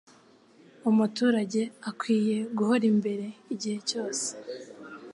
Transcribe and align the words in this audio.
umuturage 0.89 1.61
akwiye 1.89 2.37
guhora 2.57 2.85
imbere 2.91 3.25
igihe 3.53 3.77
cyose 3.89 4.27